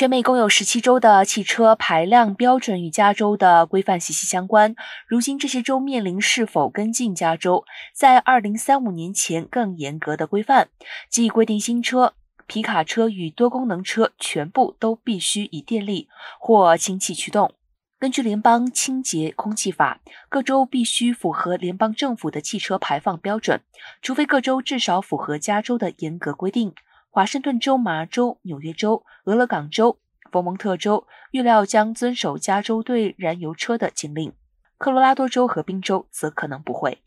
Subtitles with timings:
[0.00, 4.74] 全美共有十七州的汽车排量标准与加州的规范息息相关。
[5.06, 10.70] 如今，这些州面临是否跟进加州在二零三五年前更严格的规范，
[11.10, 12.14] 即规定新车、
[12.46, 16.08] 皮卡车与多功能车全部都必须以电力
[16.38, 17.52] 或氢气驱动。
[17.98, 23.60] 根据联邦清洁空气法，各州必须符合联邦政府的汽车排放标准，
[24.00, 26.72] 除非各州至少符合加州的严格规定。
[27.12, 29.98] 华盛顿州、麻州、纽约州、俄勒冈州、
[30.30, 34.32] 佛蒙特州预料将遵守加州对燃油车的禁令，
[34.78, 37.02] 科罗拉多州和宾州则可能不会。